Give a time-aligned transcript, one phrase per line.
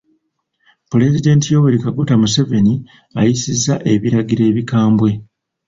[0.89, 2.73] Pulezidenti Yoweri Kaguta Museveni
[3.19, 5.09] ayisizza ebiragiro ebikambwe.